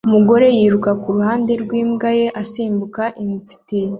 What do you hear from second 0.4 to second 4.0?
yiruka kuruhande rwimbwa ye asimbuka inzitizi